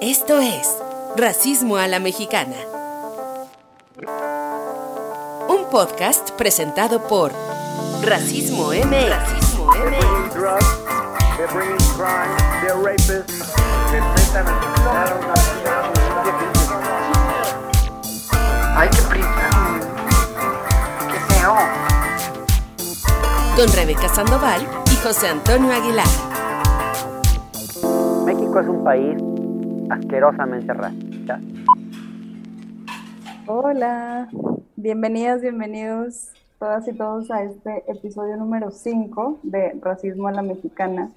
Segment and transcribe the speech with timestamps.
[0.00, 0.78] Esto es
[1.16, 2.54] Racismo a la Mexicana.
[5.48, 7.32] Un podcast presentado por
[8.04, 9.08] Racismo M.
[9.08, 9.96] Racismo M.
[18.76, 19.50] Ay, qué prisa.
[21.10, 21.56] Qué feo.
[23.56, 26.06] Con Rebeca Sandoval y José Antonio Aguilar.
[28.24, 29.16] México es un país
[29.90, 31.40] asquerosamente racista.
[33.46, 34.28] Hola,
[34.76, 41.10] bienvenidas, bienvenidos todas y todos a este episodio número 5 de Racismo a la Mexicana.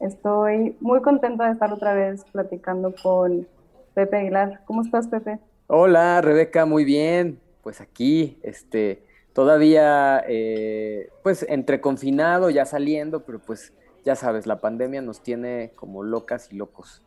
[0.00, 3.46] Estoy muy contenta de estar otra vez platicando con
[3.94, 4.60] Pepe Aguilar.
[4.64, 5.38] ¿Cómo estás, Pepe?
[5.66, 7.38] Hola, Rebeca, muy bien.
[7.62, 9.02] Pues aquí, este,
[9.34, 15.72] todavía, eh, pues entre confinado, ya saliendo, pero pues ya sabes, la pandemia nos tiene
[15.76, 17.02] como locas y locos.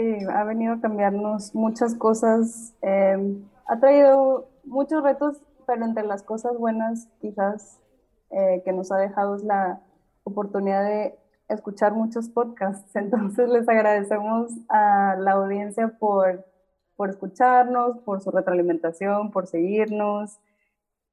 [0.00, 3.18] Sí, ha venido a cambiarnos muchas cosas, eh,
[3.66, 7.78] ha traído muchos retos, pero entre las cosas buenas quizás
[8.30, 9.82] eh, que nos ha dejado es la
[10.24, 11.18] oportunidad de
[11.50, 12.96] escuchar muchos podcasts.
[12.96, 16.46] Entonces les agradecemos a la audiencia por,
[16.96, 20.40] por escucharnos, por su retroalimentación, por seguirnos.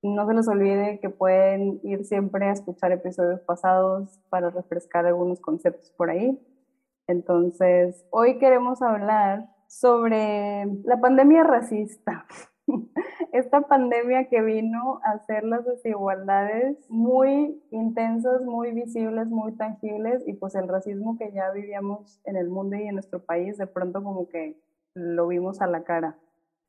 [0.01, 5.41] No se les olvide que pueden ir siempre a escuchar episodios pasados para refrescar algunos
[5.41, 6.39] conceptos por ahí.
[7.07, 12.25] Entonces, hoy queremos hablar sobre la pandemia racista.
[13.31, 20.33] Esta pandemia que vino a hacer las desigualdades muy intensas, muy visibles, muy tangibles y
[20.33, 24.03] pues el racismo que ya vivíamos en el mundo y en nuestro país, de pronto
[24.03, 24.61] como que
[24.93, 26.17] lo vimos a la cara.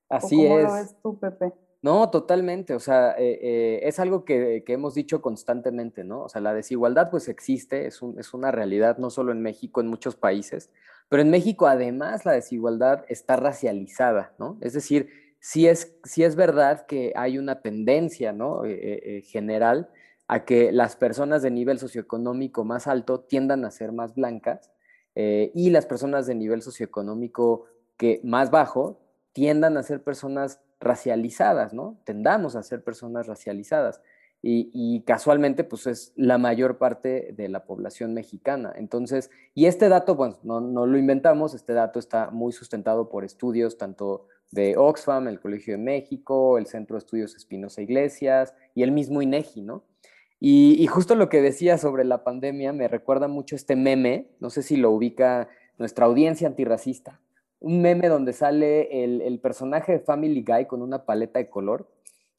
[0.08, 0.64] Así ¿Cómo es.
[0.64, 1.52] lo ves tú, Pepe?
[1.80, 2.74] No, totalmente.
[2.74, 6.24] O sea, eh, eh, es algo que, que, hemos dicho constantemente, ¿no?
[6.24, 9.80] O sea, la desigualdad pues existe, es, un, es, una realidad no solo en México,
[9.80, 10.70] en muchos países,
[11.08, 14.58] pero en México además la desigualdad está racializada, ¿no?
[14.60, 18.64] Es decir, sí es, sí es verdad que hay una tendencia, ¿no?
[18.64, 19.88] Eh, general
[20.26, 24.70] a que las personas de nivel socioeconómico más alto tiendan a ser más blancas
[25.14, 27.64] y las personas de nivel socioeconómico
[27.96, 29.00] que más bajo
[29.32, 31.98] tiendan a ser personas racializadas, ¿no?
[32.04, 34.00] Tendamos a ser personas racializadas.
[34.40, 38.72] Y, casualmente, pues es la mayor parte de la población mexicana.
[38.76, 43.24] Entonces, y este dato, bueno, no, no, lo inventamos, este dato está muy sustentado por
[43.24, 48.84] estudios tanto de Oxfam, el Colegio de México, el Centro de Estudios Espinosa Iglesias y
[48.84, 49.82] el mismo INEGI, ¿no?
[50.38, 54.50] Y, y justo lo que decía sobre la pandemia me recuerda mucho este meme, no
[54.50, 57.20] sé si lo ubica nuestra audiencia antirracista,
[57.60, 61.88] un meme donde sale el, personaje de Family Guy con una paleta de color,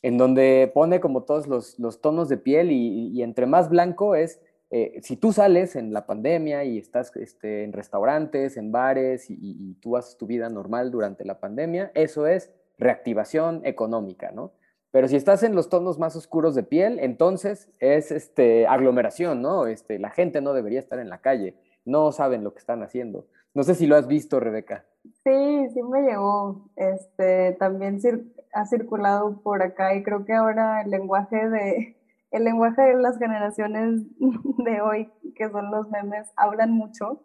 [0.01, 4.41] en donde pone como todos los, tonos de piel y, entre más blanco es,
[4.71, 9.37] eh, si tú sales en la pandemia y estás este, en restaurantes, en bares y,
[9.39, 14.51] y, tú haces tu vida normal durante la pandemia, eso es reactivación económica, ¿no?
[14.91, 19.67] Pero si estás en los tonos más oscuros de piel, entonces es este, aglomeración, ¿no?
[19.67, 23.27] Este, la gente no debería estar en la calle, no saben lo que están haciendo.
[23.53, 24.85] No sé si lo has visto, Rebeca.
[25.03, 26.69] Sí, sí me llegó.
[26.75, 31.95] Este, también cir ha circulado por acá y creo que ahora el lenguaje de
[32.31, 37.23] el lenguaje de las generaciones de hoy, que son los memes, hablan mucho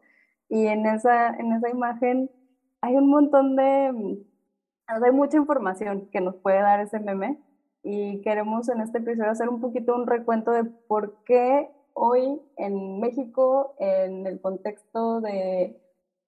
[0.49, 2.31] y en esa en esa imagen
[2.81, 4.23] hay un montón de
[4.87, 7.39] hay mucha información que nos puede dar ese meme
[7.83, 13.01] y queremos en este episodio hacer un poquito un recuento de por qué hoy en
[13.01, 15.81] México en el contexto de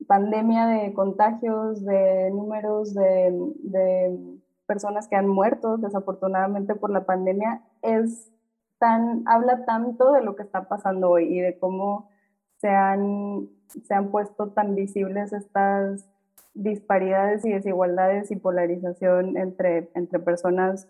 [0.07, 7.63] pandemia de contagios, de números de, de, personas que han muerto desafortunadamente por la pandemia,
[7.83, 8.33] es
[8.79, 12.11] tan, habla tanto de lo que está pasando hoy y de cómo
[12.57, 16.09] se han, se han puesto tan visibles estas
[16.55, 20.89] disparidades y desigualdades y polarización entre, entre personas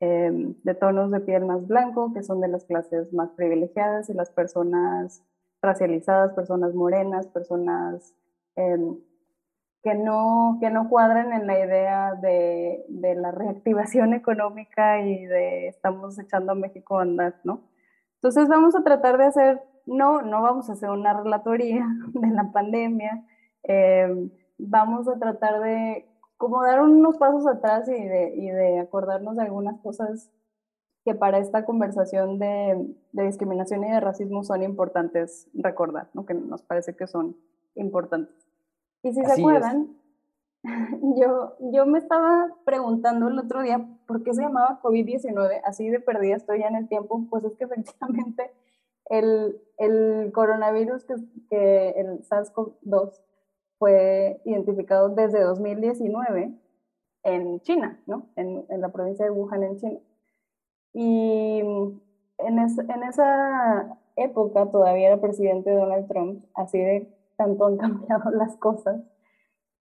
[0.00, 4.12] eh, de tonos de piel más blanco, que son de las clases más privilegiadas, y
[4.12, 5.22] las personas
[5.62, 8.12] racializadas, personas morenas, personas
[8.56, 8.78] eh,
[9.82, 15.68] que, no, que no cuadran en la idea de, de, la reactivación económica y de
[15.68, 17.60] estamos echando a México a andar, ¿no?
[18.16, 22.50] Entonces vamos a tratar de hacer, no, no vamos a hacer una relatoría de la
[22.52, 23.24] pandemia,
[23.64, 29.36] eh, vamos a tratar de como dar unos pasos atrás y de, y de acordarnos
[29.36, 30.30] de algunas cosas
[31.04, 36.24] que para esta conversación de, de, discriminación y de racismo son importantes recordar, ¿no?
[36.24, 37.36] que nos parece que son
[37.74, 38.43] importantes.
[39.04, 39.96] Y si Así se acuerdan,
[41.16, 46.00] yo, yo me estaba preguntando el otro día por qué se llamaba COVID-19, así de
[46.00, 48.50] perdida estoy ya en el tiempo, pues es que efectivamente
[49.10, 51.14] el, el coronavirus, que,
[51.50, 53.20] que el SARS-CoV-2,
[53.78, 56.54] fue identificado desde 2019
[57.24, 58.28] en China, ¿no?
[58.36, 60.00] En, en la provincia de Wuhan, en China.
[60.94, 68.30] Y en, en, esa época todavía era presidente Donald Trump, así de tanto han cambiado
[68.30, 69.00] las cosas.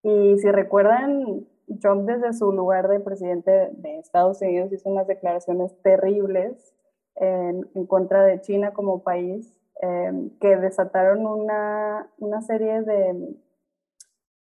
[0.03, 1.45] Y si recuerdan,
[1.81, 6.73] Trump desde su lugar de presidente de Estados Unidos hizo unas declaraciones terribles
[7.15, 13.35] en, contra de China como país, eh, que desataron una, una serie de,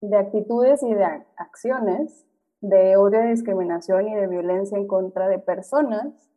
[0.01, 1.05] de actitudes y de
[1.37, 2.25] acciones
[2.63, 6.29] de odio, de discriminación y de violencia en contra de personas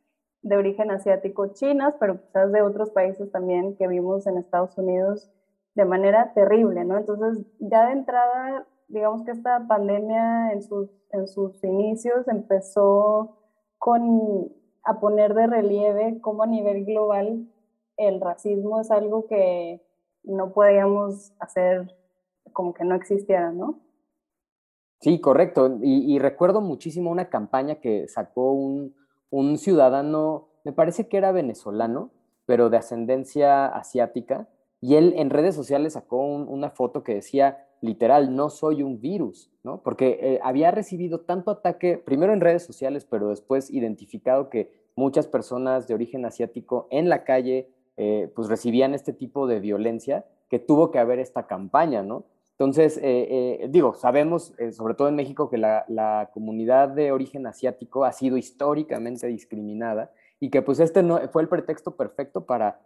[0.43, 5.31] de origen asiático chinas, pero quizás de otros países también que vimos en Estados Unidos
[5.77, 6.97] de manera terrible, ¿no?
[6.97, 13.37] Entonces, ya de entrada, digamos que esta pandemia en sus, en sus inicios empezó
[13.79, 14.51] con,
[14.83, 17.47] a poner de relieve cómo a nivel global
[17.99, 19.83] el racismo es algo que
[20.25, 21.95] no podíamos hacer
[22.53, 23.81] como que no existiera, ¿no?
[25.01, 25.79] Sí, correcto.
[25.83, 28.95] Y, recuerdo muchísimo una campaña que sacó un,
[29.59, 32.11] ciudadano, me parece que era venezolano,
[32.47, 34.49] pero de ascendencia asiática,
[34.81, 39.51] y él en redes sociales sacó una foto que decía, literal, no soy un virus,
[39.63, 39.83] ¿no?
[39.83, 45.27] Porque eh, había recibido tanto ataque, primero en redes sociales, pero después identificado que muchas
[45.27, 50.59] personas de origen asiático en la calle, eh, pues recibían este tipo de violencia, que
[50.59, 52.25] tuvo que haber esta campaña, ¿no?
[52.53, 58.13] Entonces, eh, digo, sabemos, sobre todo en México, que la, comunidad de origen asiático ha
[58.13, 62.81] sido históricamente discriminada y que pues este no, fue el pretexto perfecto para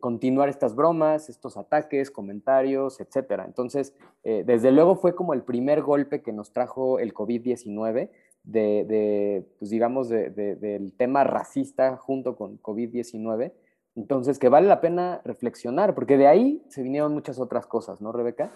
[0.00, 3.44] continuar estas bromas, estos ataques, comentarios, etcétera.
[3.44, 3.94] Entonces,
[4.24, 8.08] desde luego fue como el primer golpe que nos trajo el COVID-19,
[8.42, 13.52] de, pues digamos, del tema racista junto con COVID-19.
[13.96, 18.12] Entonces, que vale la pena reflexionar, porque de ahí se vinieron muchas otras cosas, ¿no,
[18.12, 18.50] Rebeca?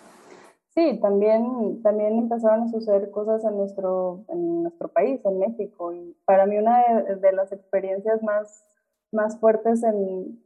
[0.75, 5.93] Sí, también, también empezaron a suceder cosas en nuestro, en nuestro país, en México.
[5.93, 8.65] Y para mí una de, las experiencias más,
[9.11, 10.41] más fuertes en,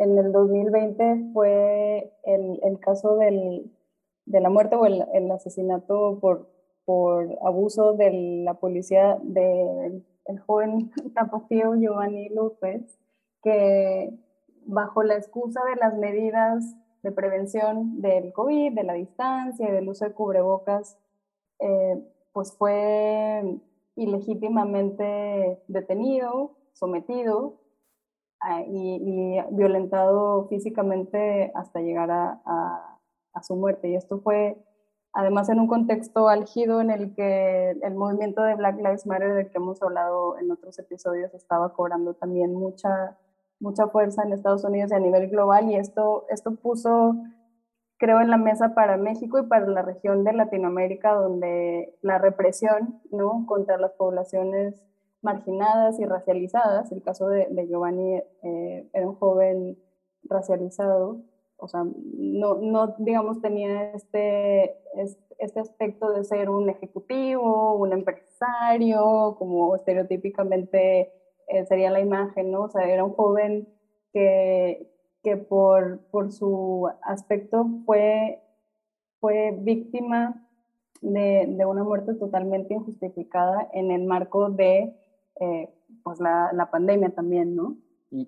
[0.00, 6.48] en el 2020 fue el, caso de la muerte o el, asesinato por,
[7.42, 12.98] abuso de la policía del el joven tapatío Giovanni López,
[13.42, 14.10] que
[14.64, 19.88] bajo la excusa de las medidas de prevención del COVID, de la distancia y del
[19.88, 20.98] uso de cubrebocas,
[21.58, 22.02] eh,
[22.32, 23.60] pues fue
[23.96, 27.59] ilegítimamente detenido, sometido
[28.66, 33.88] y, violentado físicamente hasta llegar a, a, su muerte.
[33.88, 34.56] Y esto fue
[35.12, 39.50] además en un contexto álgido en el que el movimiento de Black Lives Matter, del
[39.50, 43.16] que hemos hablado en otros episodios, estaba cobrando también mucha
[43.60, 47.14] mucha fuerza en Estados Unidos y a nivel global y esto, esto puso,
[47.98, 53.00] creo, en la mesa para México y para la región de Latinoamérica donde la represión
[53.12, 53.44] ¿no?
[53.46, 54.82] contra las poblaciones
[55.22, 59.78] marginadas y racializadas, el caso de, Giovanni eh, era un joven
[60.24, 61.22] racializado,
[61.56, 64.76] o sea, no, no digamos, tenía este,
[65.38, 71.12] este aspecto de ser un ejecutivo, un empresario, como estereotípicamente
[71.48, 72.62] eh, sería la imagen, ¿no?
[72.62, 73.68] O sea, era un joven
[74.12, 74.90] que,
[75.22, 78.42] que por, por su aspecto fue,
[79.20, 80.46] fue víctima
[81.02, 84.94] de, de, una muerte totalmente injustificada en el marco de
[85.40, 85.68] eh,
[86.02, 87.76] pues la, la, pandemia también, ¿no?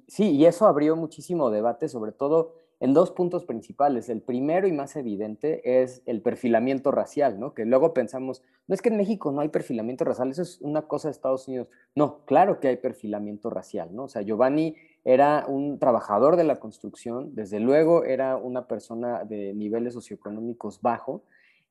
[0.06, 4.08] Sí, y eso abrió muchísimo debate, sobre todo en dos puntos principales.
[4.08, 7.54] El primero y más evidente es el perfilamiento racial, ¿no?
[7.54, 10.82] Que luego pensamos, no es que en México no hay perfilamiento racial, eso es una
[10.82, 11.68] cosa de Estados Unidos.
[11.94, 14.04] No, claro que hay perfilamiento racial, ¿no?
[14.04, 19.54] O sea, Giovanni era un trabajador de la construcción, desde luego era una persona de
[19.54, 21.22] niveles socioeconómicos bajo,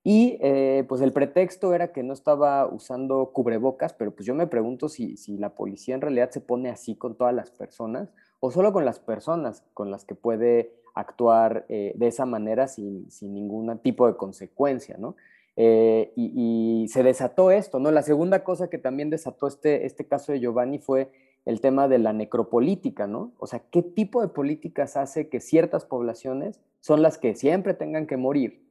[0.04, 4.48] y eh, pues el pretexto era que no estaba usando cubrebocas, pero pues yo me
[4.48, 8.50] pregunto si, si la policía en realidad se pone así con todas las personas o
[8.50, 13.78] solo con las personas con las que puede actuar eh, de esa manera sin, ningún
[13.80, 15.16] tipo de consecuencia, ¿no?
[15.56, 17.92] Eh, y, se desató esto, ¿no?
[17.92, 21.12] La segunda cosa que también desató este, este caso de Giovanni fue
[21.46, 23.34] el tema de la necropolítica, ¿no?
[23.38, 28.08] O sea, ¿qué tipo de políticas hace que ciertas poblaciones son las que siempre tengan
[28.08, 28.71] que morir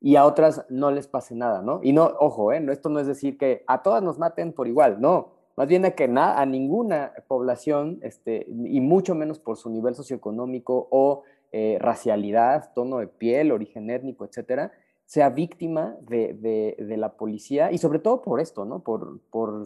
[0.00, 1.80] y a otras no les pase nada, ¿no?
[1.82, 2.64] Y no, ojo, ¿eh?
[2.70, 5.32] esto no es decir que a todas nos maten por igual, no.
[5.56, 10.86] Más bien a que a ninguna población, este, y mucho menos por su nivel socioeconómico
[10.92, 14.70] o eh, racialidad, tono de piel, origen étnico, etcétera,
[15.04, 18.84] sea víctima de, la policía y sobre todo por esto, ¿no?
[18.84, 19.20] Por,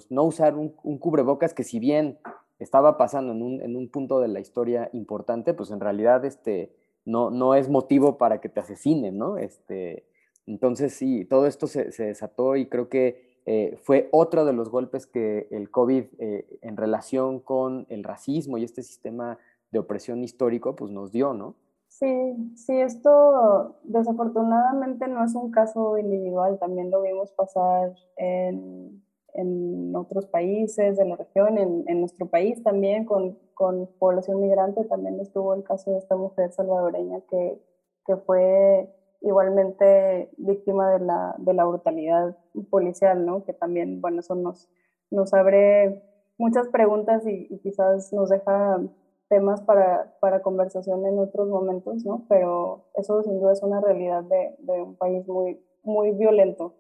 [0.09, 2.19] no usar un, cubrebocas que si bien
[2.59, 6.73] estaba pasando en un, punto de la historia importante, pues en realidad este,
[7.05, 9.37] no, no es motivo para que te asesinen, ¿no?
[9.37, 10.07] Este,
[10.47, 15.07] Entonces, sí, todo esto se, desató y creo que eh, fue otro de los golpes
[15.07, 19.39] que el COVID eh, en relación con el racismo y este sistema
[19.71, 21.55] de opresión histórico, pues nos dio, ¿no?
[21.89, 29.03] Sí, sí, esto desafortunadamente no es un caso individual, también lo vimos pasar en,
[29.35, 34.85] en otros países de la región, en, en nuestro país también, con, con, población migrante,
[34.85, 37.61] también estuvo el caso de esta mujer salvadoreña que,
[38.07, 38.89] que fue
[39.23, 42.37] igualmente víctima de la, de la brutalidad
[42.71, 43.45] policial, ¿no?
[43.45, 44.69] Que también, bueno, eso nos,
[45.11, 46.03] nos abre
[46.39, 48.81] muchas preguntas y, quizás nos deja
[49.29, 52.27] temas para, para, conversación en otros momentos, ¿no?
[52.29, 56.75] Pero eso sin duda es una realidad de, de, un país muy, muy violento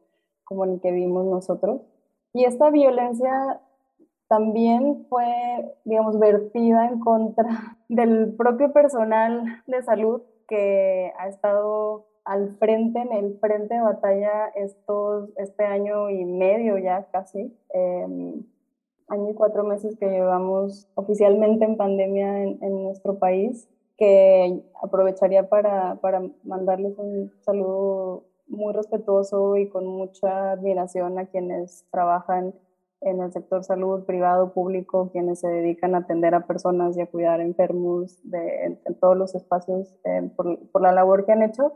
[0.45, 1.81] como el que vimos nosotros.
[2.35, 3.61] Y esta violencia
[4.29, 12.57] también fue, digamos, vertida en contra del propio personal de salud que ha estado al
[12.57, 17.57] frente, en el frente de batalla estos, este año y medio ya casi.
[17.75, 18.35] Eh,
[19.09, 25.97] año y cuatro meses que llevamos oficialmente en pandemia en, nuestro país, que aprovecharía para,
[25.97, 32.55] para mandarles un saludo muy respetuoso y con mucha admiración a quienes trabajan
[33.03, 37.07] en el sector salud, privado, público, quienes se dedican a atender a personas y a
[37.07, 41.73] cuidar enfermos de, en, todos los espacios eh, por, por, la labor que han hecho.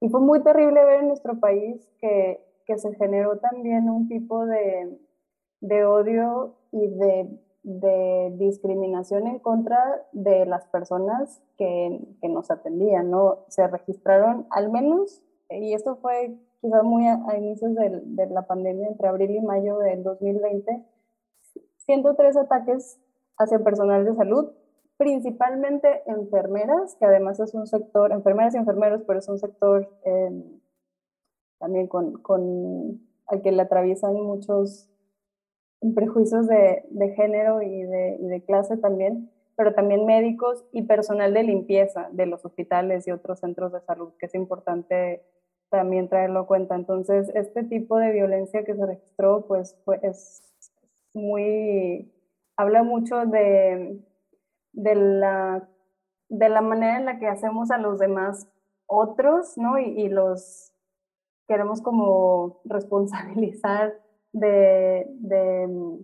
[0.00, 4.44] Y fue muy terrible ver en nuestro país que, que se generó también un tipo
[4.44, 4.98] de,
[5.60, 13.10] de odio y de, de, discriminación en contra de las personas que, que, nos atendían,
[13.10, 13.44] ¿no?
[13.48, 18.88] Se registraron al menos, y esto fue quizás muy a, inicios de, de, la pandemia,
[18.88, 20.84] entre abril y mayo del 2020,
[21.78, 23.00] 103 ataques
[23.38, 24.52] hacia personal de salud,
[24.96, 30.60] principalmente enfermeras, que además es un sector, enfermeras y enfermeros, pero es un sector eh,
[31.58, 34.90] también con, con, al que le atraviesan muchos
[35.94, 41.34] prejuicios de, de género y de, y de, clase también, pero también médicos y personal
[41.34, 45.22] de limpieza de los hospitales y otros centros de salud, que es importante
[45.68, 46.74] también traerlo a cuenta.
[46.74, 50.42] Entonces, este tipo de violencia que se registró, pues, es
[51.12, 52.12] muy,
[52.56, 54.00] habla mucho de,
[54.76, 55.68] de, la,
[56.28, 58.48] de la manera en la que hacemos a los demás
[58.86, 59.78] otros, ¿no?
[59.78, 60.72] Y, los
[61.48, 63.98] queremos como responsabilizar
[64.32, 65.98] de, de,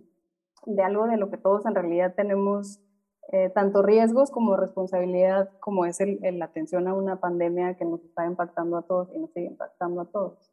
[0.65, 2.79] de, algo de lo que todos en realidad tenemos
[3.31, 8.03] eh, tanto riesgos como responsabilidad, como es el, la atención a una pandemia que nos
[8.03, 10.51] está impactando a todos y nos sigue impactando a todos.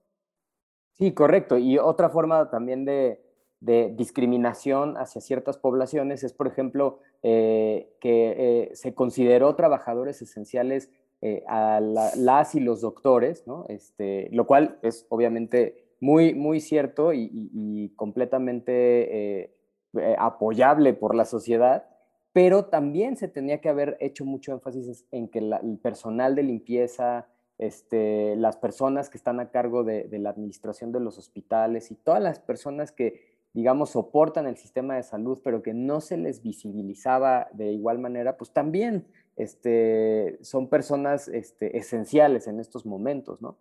[0.93, 1.57] Sí, correcto.
[1.57, 3.30] Y otra forma también de,
[3.61, 10.91] de discriminación hacia ciertas poblaciones es, por ejemplo, eh, que eh, se consideró trabajadores esenciales
[11.21, 13.67] eh, a la, las y los doctores, ¿no?
[13.69, 19.55] este, lo cual es obviamente muy, muy cierto y, completamente
[20.17, 21.85] apoyable por la sociedad,
[22.33, 27.27] pero también se tenía que haber hecho mucho énfasis en que el personal de limpieza,
[27.61, 32.23] este, las personas que están a cargo de, la administración de los hospitales y todas
[32.23, 37.49] las personas que, digamos, soportan el sistema de salud, pero que no se les visibilizaba
[37.53, 43.59] de igual manera, pues también este, son personas este, esenciales en estos momentos, ¿no?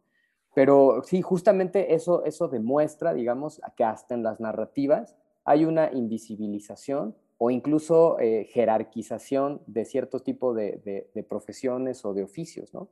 [0.54, 5.16] Pero sí, justamente eso, eso demuestra, digamos, que hasta en las narrativas
[5.46, 12.74] hay una invisibilización o incluso eh, jerarquización de cierto tipo de, profesiones o de oficios,
[12.74, 12.90] ¿no?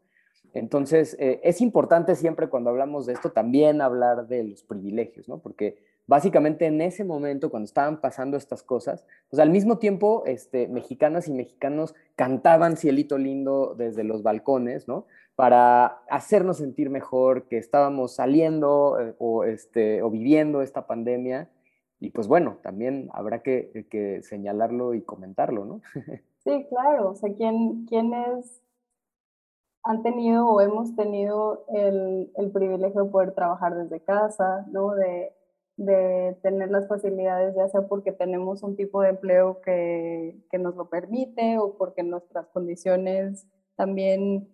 [0.54, 5.39] Entonces, eh, es importante siempre cuando hablamos de esto también hablar de los privilegios, ¿no?
[5.39, 5.77] Porque
[6.08, 11.27] básicamente en ese momento, cuando estaban pasando estas cosas, pues al mismo tiempo, este, mexicanas
[11.27, 15.06] y mexicanos cantaban Cielito Lindo desde los balcones, ¿no?
[15.36, 21.50] Para hacernos sentir mejor que estábamos saliendo eh, o, este, o viviendo esta pandemia.
[22.00, 25.82] Y pues bueno, también habrá que, que señalarlo y comentarlo, ¿no?
[26.44, 27.10] Sí, claro.
[27.10, 28.63] O sea, ¿quién, ¿quiénes
[29.88, 34.94] han tenido o hemos tenido el, el privilegio de poder trabajar desde casa, ¿no?
[34.94, 35.34] De,
[35.77, 40.75] de tener las facilidades, ya sea porque tenemos un tipo de empleo que, que nos
[40.75, 44.50] lo permite o porque nuestras condiciones también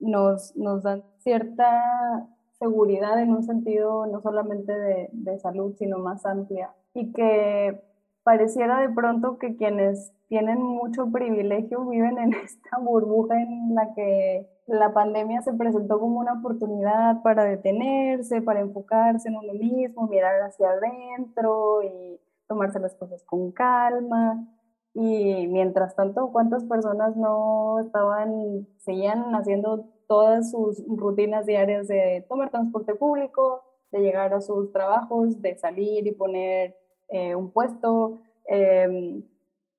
[0.00, 6.26] nos, nos dan cierta seguridad en un sentido no solamente de, de salud, sino más
[6.26, 6.74] amplia.
[6.94, 7.82] Y que
[8.24, 14.48] pareciera de pronto que quienes tienen mucho privilegio viven en esta burbuja en la que
[14.66, 20.40] la pandemia se presentó como una oportunidad para detenerse, para enfocarse en uno mismo, mirar
[20.42, 24.46] hacia adentro y tomarse las cosas con calma.
[24.94, 32.50] Y mientras tanto, ¿cuántas personas no estaban, seguían haciendo todas sus rutinas diarias de tomar
[32.50, 36.76] transporte público, de llegar a sus trabajos, de salir y poner
[37.08, 39.22] eh, un puesto, em,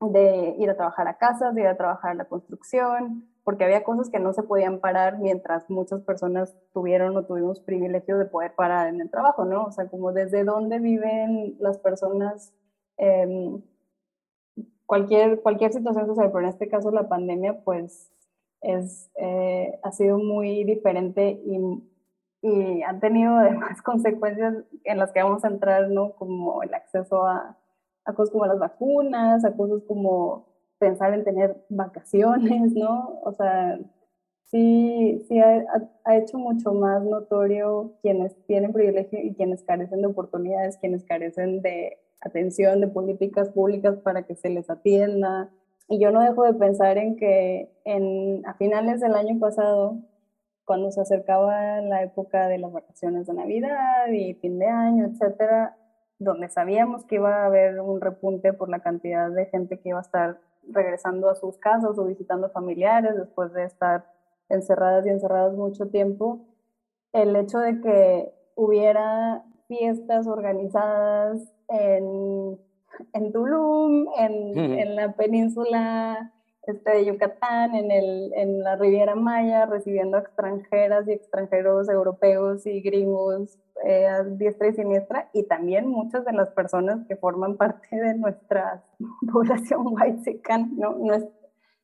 [0.02, 3.84] de ir a trabajar a casas, de ir a trabajar en la construcción, porque había
[3.84, 8.56] cosas que no se podían parar mientras muchas personas tuvieron o tuvimos privilegio de poder
[8.56, 9.66] parar en el trabajo, ¿no?
[9.66, 12.54] O sea, como desde dónde viven las personas,
[12.98, 13.62] em,
[14.86, 18.12] cualquier, cualquier situación social, pero en este caso la pandemia, pues
[18.62, 21.60] es, eh, ha sido muy diferente y,
[22.42, 26.14] y han tenido además consecuencias en las que vamos a entrar, ¿no?
[26.16, 27.58] Como el acceso a,
[28.06, 33.20] a cosas como las vacunas, a cosas como pensar en tener vacaciones, ¿no?
[33.24, 33.80] O sea,
[34.52, 35.66] sí, sí ha,
[36.04, 41.62] ha, hecho mucho más notorio quienes tienen privilegio y quienes carecen de oportunidades, quienes carecen
[41.62, 45.50] de atención, de políticas públicas para que se les atienda.
[45.90, 49.98] Y yo no dejo de pensar en que en, a finales del año pasado,
[50.66, 55.76] cuando se acercaba la época de las vacaciones de Navidad y fin de año, etcétera,
[56.20, 60.00] donde sabíamos que iba a haber un repunte por la cantidad de gente que iba
[60.00, 60.40] a estar
[60.70, 64.06] regresando a sus casas o visitando familiares después de estar
[64.50, 66.46] encerradas y encerradas mucho tiempo,
[67.12, 72.60] el hecho de que hubiera fiestas organizadas en,
[73.14, 76.32] en Tulum, en, en la península
[76.66, 82.82] este, de Yucatán, en, el, en la Riviera Maya, recibiendo extranjeras y extranjeros europeos y
[82.82, 87.96] gringos eh, a diestra y siniestra, y también muchas de las personas que forman parte
[87.96, 88.84] de nuestra
[89.32, 90.42] población white
[90.78, 90.96] ¿no?
[90.98, 91.26] no es,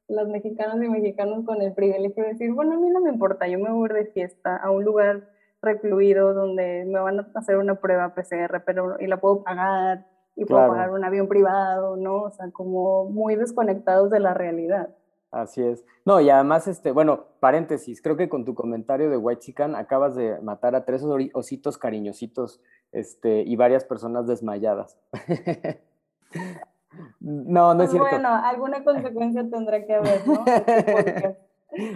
[0.08, 3.48] los mexicanos y mexicanos con el privilegio de decir, bueno, a mí no me importa,
[3.48, 5.30] yo me voy de fiesta a un lugar
[5.62, 10.06] recluido donde me van a hacer una prueba PCR, pero y la puedo pagar
[10.36, 12.22] y puedo pagar un avión privado, ¿no?
[12.22, 14.90] O sea, como muy desconectados de la realidad.
[15.32, 15.86] Así es.
[16.06, 20.16] No, y además, este, bueno, paréntesis, creo que con tu comentario de White Chican acabas
[20.16, 24.98] de matar a tres ositos cariñositos este, y varias personas desmayadas.
[27.20, 28.10] no, no es pues cierto.
[28.10, 30.44] Bueno, alguna consecuencia tendrá que haber, ¿no?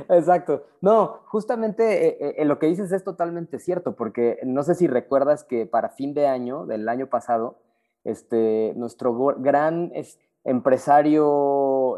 [0.10, 0.66] Exacto.
[0.82, 5.44] No, justamente eh, eh, lo que dices es totalmente cierto, porque no sé si recuerdas
[5.44, 7.58] que para fin de año, del año pasado,
[8.04, 9.92] este, nuestro gran
[10.44, 11.24] empresario,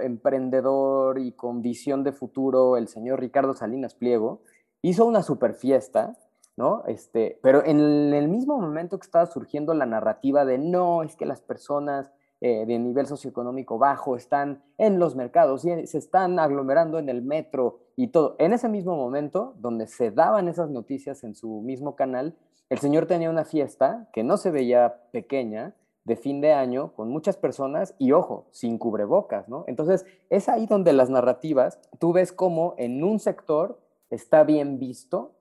[0.02, 4.42] emprendedor y con visión de futuro, el señor Ricardo Salinas Pliego,
[4.82, 6.18] hizo una super fiesta,
[6.58, 6.84] ¿no?
[6.88, 11.26] Este, pero en el mismo momento que estaba surgiendo la narrativa de no, es que
[11.26, 17.00] las personas eh, de nivel socioeconómico bajo están en los mercados y se están aglomerando
[17.00, 18.36] en el metro y todo.
[18.40, 22.36] En ese mismo momento, donde se daban esas noticias en su mismo canal,
[22.70, 27.10] el señor tenía una fiesta que no se veía pequeña, de fin de año con
[27.10, 29.66] muchas personas y ojo, sin cubrebocas, ¿no?
[29.68, 35.34] Entonces, es ahí donde las narrativas, tú ves cómo en un sector está bien visto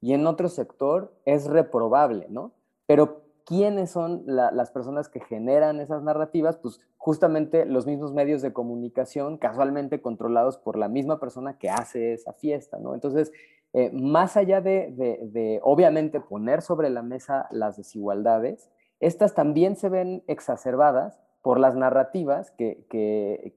[0.00, 2.52] y en otro sector es reprobable, ¿no?
[2.86, 6.56] Pero ¿quiénes son las personas que generan esas narrativas?
[6.56, 12.12] Pues justamente los mismos medios de comunicación, casualmente controlados por la misma persona que hace
[12.12, 12.94] esa fiesta, ¿no?
[12.94, 13.32] Entonces,
[13.72, 14.92] eh, más allá de,
[15.32, 18.70] de, obviamente, poner sobre la mesa las desigualdades,
[19.02, 22.86] estas también se ven exacerbadas por las narrativas que,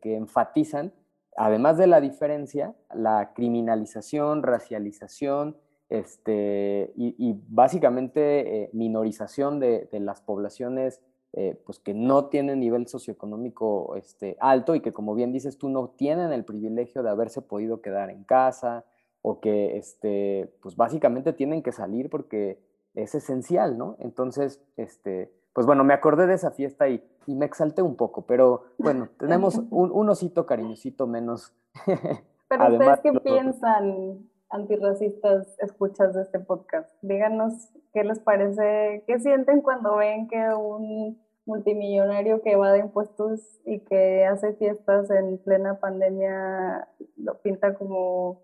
[0.04, 0.92] enfatizan,
[1.38, 5.56] además de la diferencia, la criminalización, racialización
[5.90, 11.02] este, y, básicamente eh, minorización de, las poblaciones
[11.34, 15.70] eh, pues que no tienen nivel socioeconómico este, alto y que, como bien dices tú,
[15.70, 18.84] no tienen el privilegio de haberse podido quedar en casa
[19.22, 22.58] o que este, pues básicamente tienen que salir porque
[22.96, 23.96] es esencial, ¿no?
[24.00, 28.66] Entonces, este, pues bueno, me acordé de esa fiesta y, me exalté un poco, pero
[28.78, 31.54] bueno, tenemos un, osito cariñosito menos.
[32.48, 36.90] pero ustedes qué piensan, antirracistas, escuchas de este podcast?
[37.02, 43.60] Díganos qué les parece, qué sienten cuando ven que un multimillonario que va de impuestos
[43.66, 48.42] y que hace fiestas en plena pandemia lo pinta como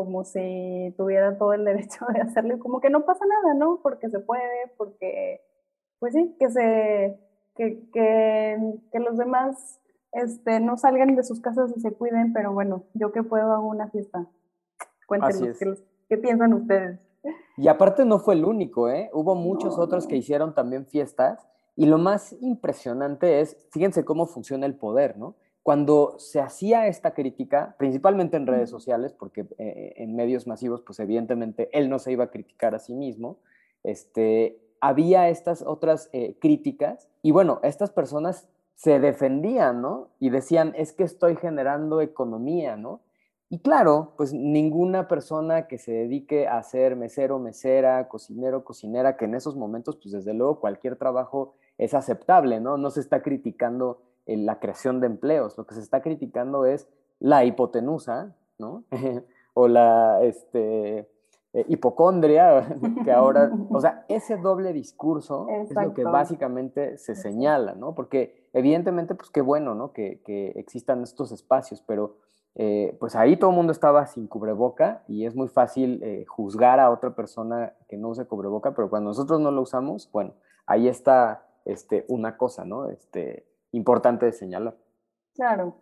[0.00, 3.80] como si tuviera todo el derecho de hacerlo y como que no pasa nada, ¿no?
[3.82, 5.42] Porque se puede, porque,
[5.98, 7.20] pues sí, que se,
[7.54, 9.78] que, que, que los demás
[10.12, 13.68] este, no salgan de sus casas y se cuiden, pero bueno, yo que puedo hago
[13.68, 14.26] una fiesta.
[15.06, 15.74] Cuéntenos, ¿qué,
[16.08, 16.98] ¿qué, piensan ustedes?
[17.58, 19.10] Y aparte no fue el único, ¿eh?
[19.12, 24.64] Hubo muchos otros que hicieron también fiestas y lo más impresionante es, fíjense cómo funciona
[24.64, 25.34] el poder, ¿no?
[25.62, 30.98] Cuando se hacía esta crítica, principalmente en redes sociales, porque eh, en medios masivos, pues
[31.00, 33.38] evidentemente él no se iba a criticar a sí mismo,
[33.82, 40.08] este, había estas otras eh, críticas y bueno, estas personas se defendían, ¿no?
[40.18, 43.02] Y decían, es que estoy generando economía, ¿no?
[43.50, 49.26] Y claro, pues ninguna persona que se dedique a ser mesero, mesera, cocinero, cocinera, que
[49.26, 52.78] en esos momentos, pues desde luego cualquier trabajo es aceptable, ¿no?
[52.78, 54.00] No se está criticando
[54.36, 56.88] la creación de empleos, lo que se está criticando es
[57.18, 58.84] la hipotenusa, ¿no?
[59.54, 61.08] o la este,
[61.52, 67.74] eh, hipocondria, que ahora, o sea, ese doble discurso es lo que básicamente se señala,
[67.74, 67.94] ¿no?
[67.94, 69.92] Porque evidentemente, pues qué bueno, ¿no?
[69.92, 72.16] Que, que existan estos espacios, pero
[72.56, 76.80] eh, pues ahí todo el mundo estaba sin cubreboca y es muy fácil eh, juzgar
[76.80, 80.34] a otra persona que no usa cubreboca, pero cuando nosotros no lo usamos, bueno,
[80.66, 82.88] ahí está este, una cosa, ¿no?
[82.88, 84.76] Este, importante de señalar.
[85.34, 85.76] Claro.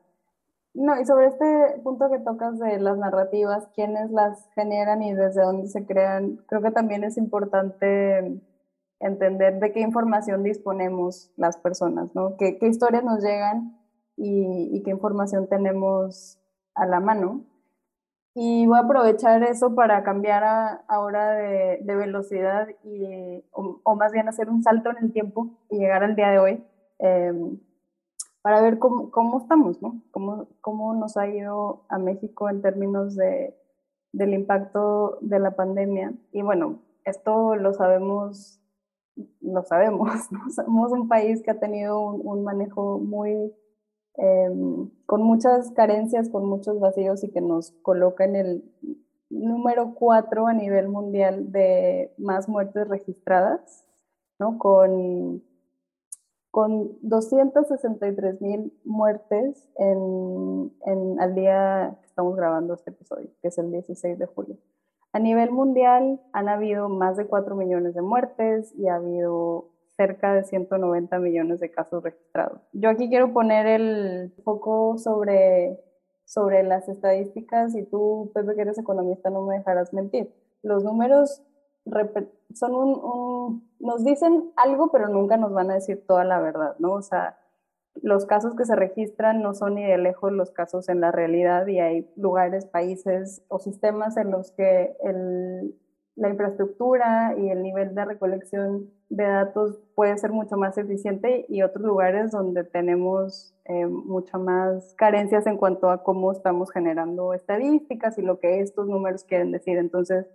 [0.74, 5.42] No, y sobre este punto que tocas de las narrativas, quiénes las generan y desde
[5.42, 8.40] dónde se crean, creo que también es importante
[9.00, 12.36] entender de qué información disponemos las personas, ¿no?
[12.36, 13.78] ¿Qué, qué historias nos llegan
[14.16, 16.38] y, y, qué información tenemos
[16.74, 17.44] a la mano.
[18.34, 20.44] Y voy a aprovechar eso para cambiar
[20.86, 26.04] ahora de, velocidad y, o, más bien hacer un salto en el tiempo y llegar
[26.04, 26.64] al día de hoy
[27.00, 27.58] em,
[28.42, 30.02] para ver cómo, cómo estamos, ¿no?
[30.10, 33.56] Cómo, cómo, nos ha ido a México en términos de,
[34.12, 36.12] del impacto de la pandemia.
[36.32, 38.60] Y bueno, esto lo sabemos,
[39.40, 40.50] lo sabemos, ¿no?
[40.50, 43.52] Somos un país que ha tenido un, manejo muy
[44.20, 48.64] Em, con muchas carencias, con muchos vacíos y que nos coloca en el
[49.30, 53.84] número cuatro a nivel mundial de más muertes registradas,
[54.40, 54.58] ¿no?
[54.58, 55.44] Con,
[56.58, 63.58] con 263 mil muertes en, en, al día que estamos grabando este episodio, que es
[63.58, 64.56] el 16 de julio.
[65.12, 70.34] A nivel mundial han habido más de 4 millones de muertes y ha habido cerca
[70.34, 72.60] de 190 millones de casos registrados.
[72.72, 75.78] Yo aquí quiero poner el foco sobre,
[76.24, 80.34] sobre las estadísticas y tú, Pepe, que eres economista, no me dejarás mentir.
[80.64, 81.40] Los números
[82.54, 86.92] son un, nos dicen algo, pero nunca nos van a decir toda la verdad, ¿no?
[86.92, 87.38] O sea,
[88.02, 91.66] los casos que se registran no son ni de lejos los casos en la realidad
[91.66, 95.74] y hay lugares, países o sistemas en los que el,
[96.18, 101.62] la infraestructura y el nivel de recolección de datos puede ser mucho más eficiente y
[101.62, 108.18] otros lugares donde tenemos eh, muchas más carencias en cuanto a cómo estamos generando estadísticas
[108.18, 109.78] y lo que estos números quieren decir.
[109.78, 110.26] Entonces,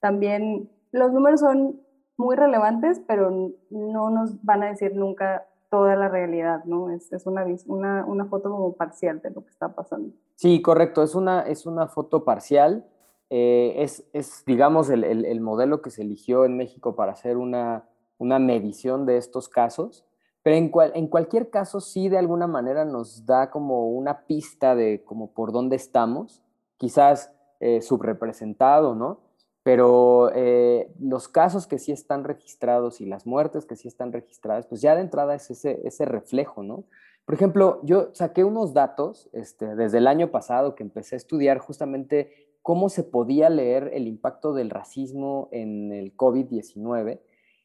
[0.00, 1.80] también los números son
[2.16, 3.30] muy relevantes, pero
[3.70, 6.90] no nos van a decir nunca toda la realidad, ¿no?
[6.90, 10.14] Es, es una, una, una, foto como parcial de lo que está pasando.
[10.36, 12.86] Sí, correcto, es una, es una foto parcial
[13.34, 17.88] eh, es, es, digamos, el, el, modelo que se eligió en México para hacer una,
[18.18, 20.04] una medición de estos casos,
[20.42, 24.74] pero en, cual, en cualquier caso sí de alguna manera nos da como una pista
[24.74, 26.42] de como por dónde estamos,
[26.76, 29.20] quizás eh, subrepresentado, ¿no?
[29.62, 34.66] Pero eh, los casos que sí están registrados y las muertes que sí están registradas,
[34.66, 36.84] pues ya de entrada es ese, ese reflejo, ¿no?
[37.24, 41.58] Por ejemplo, yo saqué unos datos este, desde el año pasado que empecé a estudiar
[41.58, 47.20] justamente cómo se podía leer el impacto del racismo en el COVID-19.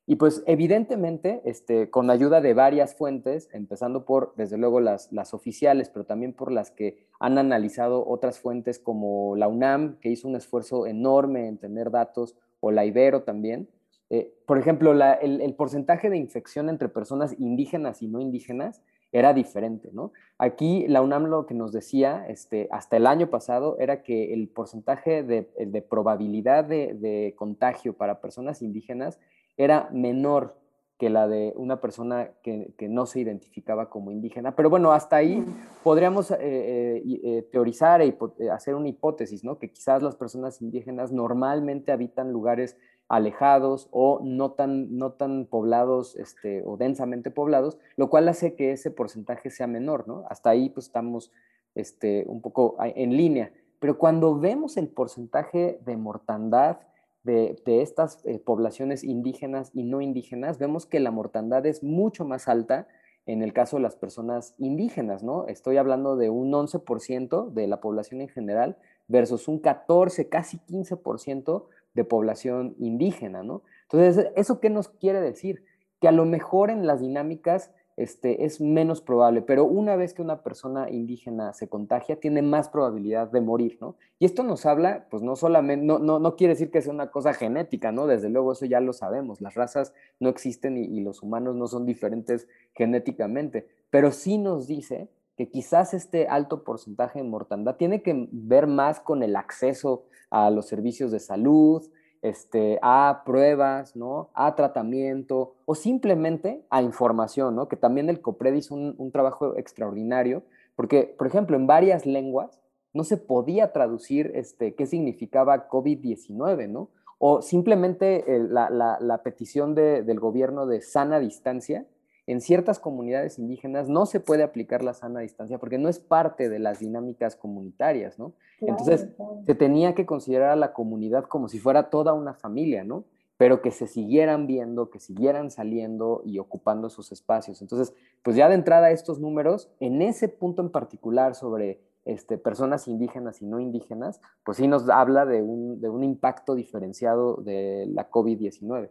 [0.09, 5.33] Y pues evidentemente, este, con ayuda de varias fuentes, empezando por, desde luego, las, las
[5.33, 10.29] oficiales, pero también por las que han analizado otras fuentes como la UNAM, que hizo
[10.29, 13.67] un esfuerzo enorme en tener datos, o la Ibero también.
[14.09, 19.33] Eh, por ejemplo, el, el porcentaje de infección entre personas indígenas y no indígenas era
[19.33, 20.11] diferente, ¿no?
[20.37, 24.49] Aquí la UNAM lo que nos decía este, hasta el año pasado era que el
[24.49, 29.17] porcentaje de, probabilidad de, contagio para personas indígenas
[29.57, 30.55] era menor
[30.97, 34.55] que la de una persona que, no se identificaba como indígena.
[34.55, 35.45] Pero bueno, hasta ahí
[35.83, 38.17] podríamos eh, eh, eh, teorizar e
[38.51, 39.59] hacer una hipótesis, ¿no?
[39.59, 42.77] Que quizás las personas indígenas normalmente habitan lugares
[43.09, 48.71] alejados o no tan, no tan poblados este, o densamente poblados, lo cual hace que
[48.71, 50.25] ese porcentaje sea menor, ¿no?
[50.29, 51.31] Hasta ahí pues estamos
[51.75, 53.51] este, un poco en línea.
[53.79, 56.79] Pero cuando vemos el porcentaje de mortandad
[57.27, 62.47] de, estas eh, poblaciones indígenas y no indígenas, vemos que la mortandad es mucho más
[62.47, 62.87] alta
[63.25, 65.47] en el caso de las personas indígenas, ¿no?
[65.47, 68.77] Estoy hablando de un 11% de la población en general
[69.09, 73.63] versus un 14, casi 15% de población indígena, ¿no?
[73.91, 75.65] Entonces, ¿eso qué nos quiere decir?
[75.99, 80.21] Que a lo mejor en las dinámicas este, es menos probable, pero una vez que
[80.21, 83.95] una persona indígena se contagia, tiene más probabilidad de morir, ¿no?
[84.19, 87.09] Y esto nos habla, pues no solamente, no, no, no quiere decir que sea una
[87.09, 88.05] cosa genética, ¿no?
[88.05, 91.67] Desde luego eso ya lo sabemos, las razas no existen y, y los humanos no
[91.67, 98.03] son diferentes genéticamente, pero sí nos dice que quizás este alto porcentaje de mortandad tiene
[98.03, 101.83] que ver más con el acceso a los servicios de salud,
[102.29, 104.29] este, a pruebas, ¿no?
[104.33, 107.67] a tratamiento o simplemente a información, ¿no?
[107.67, 110.43] que también el COPRED hizo un, trabajo extraordinario,
[110.75, 112.61] porque, por ejemplo, en varias lenguas
[112.93, 116.89] no se podía traducir este, qué significaba COVID-19, ¿no?
[117.19, 121.85] O simplemente la, petición del gobierno de sana distancia,
[122.27, 126.49] en ciertas comunidades indígenas no se puede aplicar la sana distancia porque no es parte
[126.49, 128.33] de las dinámicas comunitarias, ¿no?
[128.59, 129.07] Entonces,
[129.45, 133.05] se tenía que considerar a la comunidad como si fuera toda una familia, ¿no?
[133.37, 137.61] Pero que se siguieran viendo, que siguieran saliendo y ocupando sus espacios.
[137.61, 142.89] Entonces, pues ya de entrada estos números, en ese punto en particular sobre este, personas
[142.89, 147.85] indígenas y no indígenas, pues sí nos habla de un, de un impacto diferenciado de
[147.87, 148.89] la COVID-19.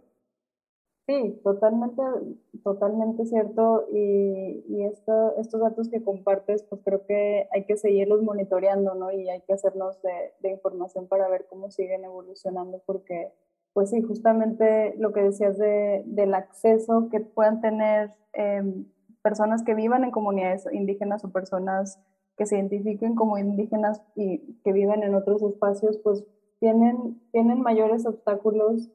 [1.06, 2.02] Sí, totalmente,
[2.64, 3.86] totalmente cierto.
[3.92, 9.12] Y, y esto, estos datos que compartes, pues creo que hay que seguirlos monitoreando, ¿no?
[9.12, 13.32] Y hay que hacernos de, de, información para ver cómo siguen evolucionando, porque,
[13.72, 18.86] pues sí, justamente lo que decías de, del acceso que puedan tener em,
[19.22, 22.00] personas que vivan en comunidades indígenas o personas
[22.36, 26.24] que se identifiquen como indígenas y que viven en otros espacios, pues
[26.58, 28.90] tienen, tienen mayores obstáculos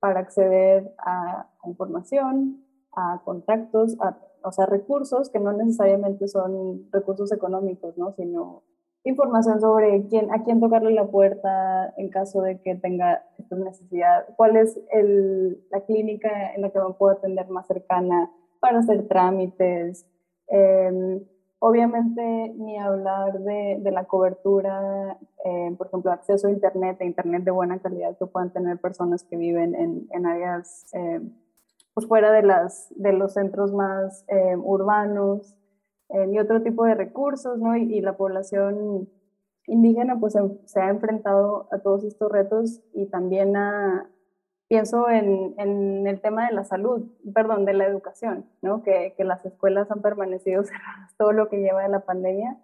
[0.00, 7.32] para acceder a, información, a contactos, a, o sea, recursos que no necesariamente son recursos
[7.32, 8.12] económicos, ¿no?
[8.12, 8.62] Sino
[9.04, 14.26] información sobre quién, a quién tocarle la puerta en caso de que tenga esta necesidad,
[14.36, 18.30] cuál es el, la clínica en la que me puedo atender más cercana
[18.60, 20.06] para hacer trámites.
[20.48, 21.20] Eh,
[21.58, 27.44] Obviamente, ni hablar de, de la cobertura, eh, por ejemplo, acceso a Internet, a Internet
[27.44, 31.20] de buena calidad que puedan tener personas que viven en, en áreas eh,
[31.94, 35.56] pues fuera de, las, de los centros más eh, urbanos
[36.30, 37.76] y otro tipo de recursos, ¿no?
[37.76, 39.08] Y, la población
[39.66, 44.08] indígena pues se ha enfrentado a todos estos retos y también a,
[44.68, 48.82] pienso en, en, el tema de la salud, perdón, de la educación, ¿no?
[48.82, 52.58] que, que, las escuelas han permanecido cerradas todo lo que lleva de la pandemia.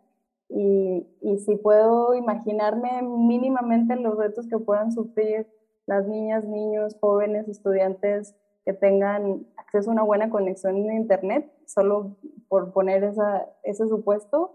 [0.48, 5.46] Y, y, si puedo imaginarme mínimamente los retos que puedan sufrir
[5.86, 8.34] las niñas, niños, jóvenes, estudiantes
[8.64, 12.16] que tengan acceso a una buena conexión en Internet, solo
[12.48, 14.54] por poner esa, ese supuesto,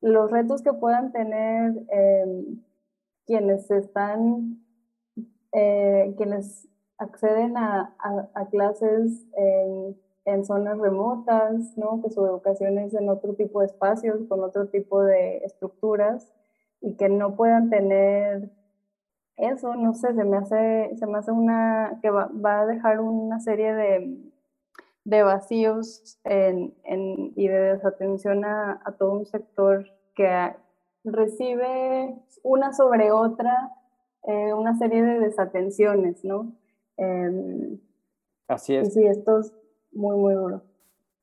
[0.00, 2.44] los retos que puedan tener eh,
[3.26, 4.62] quienes están,
[5.52, 7.94] eh, quienes acceden a,
[8.34, 12.02] a, clases en, en, zonas remotas, ¿no?
[12.02, 16.32] que su educación es en otro tipo de espacios, con otro tipo de estructuras
[16.80, 18.50] y que no puedan tener
[19.36, 23.00] eso, no sé, se me hace, se me hace una, que va, va a dejar
[23.00, 24.18] una serie de,
[25.04, 30.56] de vacíos en, en, y de desatención a, a, todo un sector que
[31.04, 33.72] recibe una sobre otra
[34.24, 36.52] eh, una serie de desatenciones, ¿no?
[36.98, 37.78] Em,
[38.46, 38.88] Así es.
[38.88, 39.54] Y sí, esto es
[39.92, 40.62] muy, muy duro.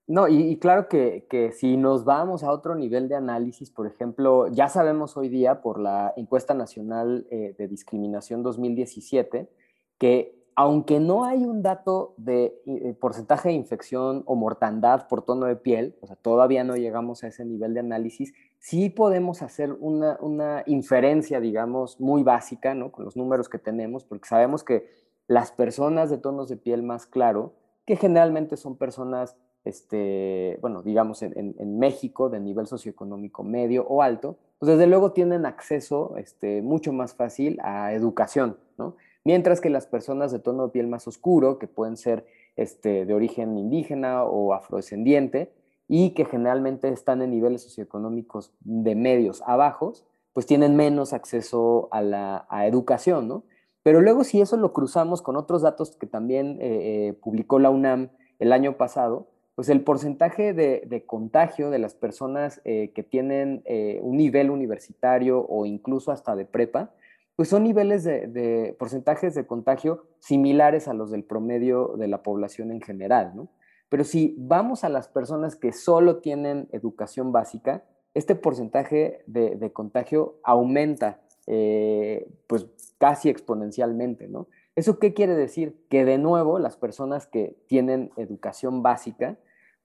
[0.08, 4.48] No, y, claro que, que, si nos vamos a otro nivel de análisis, por ejemplo,
[4.48, 9.50] ya sabemos hoy día por la encuesta nacional eh, de discriminación 2017
[9.98, 15.48] que aunque no hay un dato de eh, porcentaje de infección o mortandad por tono
[15.48, 19.74] de piel, o sea, todavía no llegamos a ese nivel de análisis, sí podemos hacer
[19.74, 22.92] una, una inferencia, digamos, muy básica, ¿no?
[22.92, 24.88] Con los números que tenemos, porque sabemos que
[25.28, 27.54] las personas de tonos de piel más claro,
[27.86, 34.38] que generalmente son personas, este, bueno, digamos en, México de nivel socioeconómico medio o alto,
[34.60, 38.96] pues desde luego tienen acceso este, mucho más fácil a educación, ¿no?
[39.24, 43.14] Mientras que las personas de tono de piel más oscuro, que pueden ser este, de
[43.14, 45.52] origen indígena o afrodescendiente,
[45.88, 51.88] y que generalmente están en niveles socioeconómicos de medios a bajos, pues tienen menos acceso
[51.92, 53.44] a la educación, ¿no?
[53.86, 57.70] Pero luego si eso lo cruzamos con otros datos que también eh, eh, publicó la
[57.70, 63.64] UNAM el año pasado, pues el porcentaje de, contagio de las personas eh, que tienen
[64.02, 66.94] un nivel universitario o incluso hasta de prepa,
[67.36, 72.72] pues son niveles de, porcentajes de contagio similares a los del promedio de la población
[72.72, 73.50] en general, ¿no?
[73.90, 77.84] Pero si vamos a las personas que solo tienen educación básica,
[78.16, 82.66] este porcentaje de contagio aumenta eh, pues
[82.98, 84.48] casi exponencialmente, ¿no?
[84.76, 85.78] ¿Eso qué quiere decir?
[85.90, 89.38] Que de nuevo las personas que tienen educación básica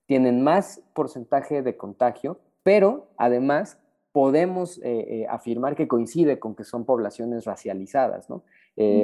[0.06, 3.78] tienen más porcentaje de contagio, pero además
[4.12, 4.82] podemos eh,
[5.22, 8.42] eh, afirmar que coincide con que son poblaciones racializadas, ¿no?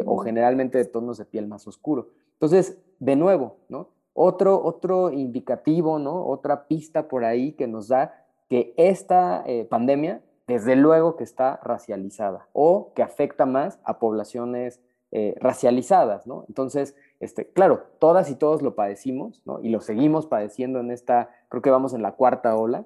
[0.06, 2.08] O generalmente de tonos de piel más oscuro.
[2.32, 3.90] Entonces, de nuevo, ¿no?
[4.14, 6.26] Otro, otro indicativo, ¿no?
[6.26, 12.46] Otra pista por ahí que nos da que esta pandemia, desde luego que está racializada
[12.52, 14.80] o que afecta más a poblaciones
[15.12, 16.44] eh, racializadas, ¿no?
[16.48, 19.60] Entonces, este, claro, todas y todos lo padecimos, ¿no?
[19.60, 22.84] Y lo seguimos padeciendo en esta, creo que vamos en la cuarta ola,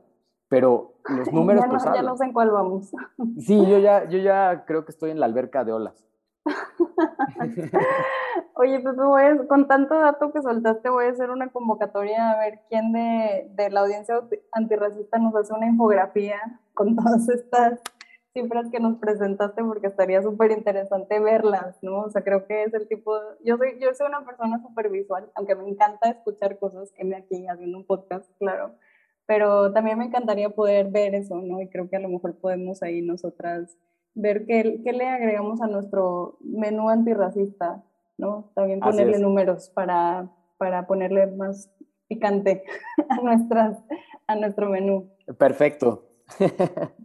[0.49, 1.63] pero los números...
[1.63, 2.91] ya, no, pues, ya no sé en cuál vamos.
[3.39, 6.05] Sí, yo ya, yo ya creo que estoy en la alberca de olas.
[8.55, 12.39] Oye, pues voy a- con tanto dato que soltaste, voy a hacer una convocatoria a
[12.39, 16.37] ver quién de, de la audiencia anti- antirracista nos hace una infografía
[16.75, 17.81] con todas estas
[18.33, 22.01] cifras que nos presentaste, porque estaría súper interesante verlas, ¿no?
[22.03, 23.13] O sea, creo que es el tipo,
[23.45, 27.17] yo soy, yo soy una persona súper visual, aunque me encanta escuchar cosas, que me
[27.17, 28.75] aquí haciendo un podcast, claro,
[29.27, 31.61] pero también me encantaría poder ver eso, ¿no?
[31.61, 33.77] Y creo que a lo mejor podemos ahí nosotras
[34.15, 37.83] ver qué, qué le agregamos a nuestro menú antirracista,
[38.21, 38.53] ¿no?
[38.55, 41.71] También ponerle números para, para ponerle más
[42.09, 42.63] picante
[43.09, 43.79] a, nuestras,
[44.27, 45.11] a nuestro menú.
[45.39, 46.07] Perfecto.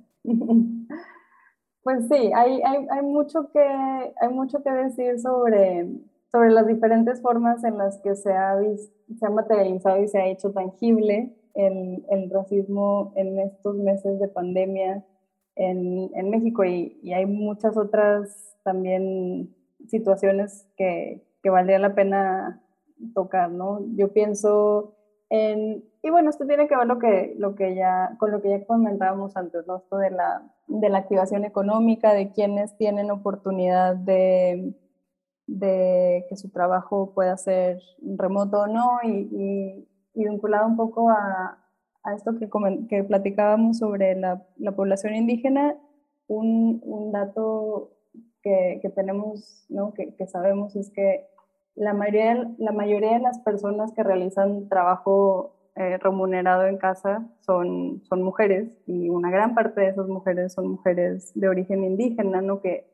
[1.83, 5.87] Pues sí, hay, hay, hay, mucho que, hay mucho que decir sobre,
[6.31, 10.25] sobre las diferentes formas en las que se ha, se ha materializado y se ha
[10.25, 15.05] hecho tangible el, el racismo en estos meses de pandemia
[15.55, 19.55] en, en México y, y hay muchas otras también
[19.87, 22.61] situaciones que, que valdría la pena
[23.13, 23.81] tocar, ¿no?
[23.95, 24.95] Yo pienso
[25.29, 28.49] en, y bueno, esto tiene que ver lo que, lo que ya, con lo que
[28.49, 29.77] ya comentábamos antes, ¿no?
[29.77, 34.75] Esto de la, de la activación económica, de quienes tienen oportunidad de,
[35.47, 41.57] de que su trabajo pueda ser remoto o no, y, y, vinculado un poco a,
[42.03, 42.49] a esto que,
[42.87, 45.75] que platicábamos sobre la, la población indígena,
[46.27, 47.94] un, un dato
[48.45, 49.91] que, que tenemos, ¿no?
[49.95, 51.25] que, que sabemos es que
[51.73, 58.03] la mayoría, la mayoría de las personas que realizan trabajo eh, remunerado en casa son,
[58.07, 62.61] son mujeres y una gran parte de esas mujeres son mujeres de origen indígena, ¿no?
[62.61, 62.87] que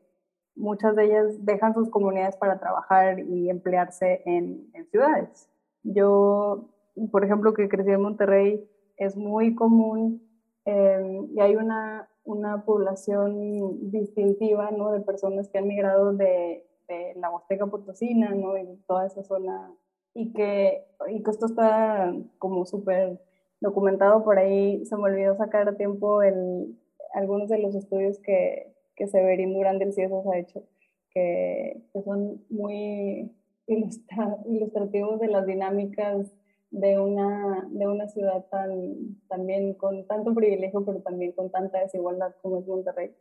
[0.56, 5.50] muchas de ellas dejan sus comunidades para trabajar y emplearse en, en ciudades.
[5.82, 6.70] Yo,
[7.10, 10.22] por ejemplo, que crecí en Monterrey, es muy común
[10.64, 14.92] eh, y hay una, una población distintiva ¿no?
[14.92, 18.56] de personas que han migrado de, de la Huasteca Potosina ¿no?
[18.56, 19.72] y toda esa zona
[20.14, 23.20] y que, y que esto está como súper
[23.60, 24.84] documentado por ahí.
[24.84, 26.78] Se me olvidó sacar a tiempo el,
[27.14, 30.62] algunos de los estudios que, que Severín Durán del CIESOS ha hecho,
[31.10, 33.32] que, que son muy
[33.66, 36.30] ilustra, ilustrativos de las dinámicas
[36.72, 42.34] de una, de una ciudad tan, también con tanto privilegio, pero también con tanta desigualdad
[42.40, 43.14] como es Monterrey.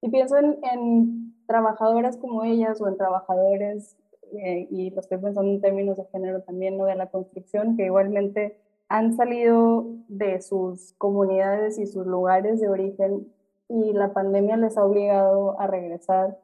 [0.00, 3.96] Y pienso en, en trabajadoras como ellas o en trabajadores,
[4.38, 6.86] eh, y lo estoy pensando en términos de género también, ¿no?
[6.86, 8.56] de la construcción, que igualmente
[8.88, 13.26] han salido de sus comunidades y sus lugares de origen
[13.68, 16.38] y la pandemia les ha obligado a regresar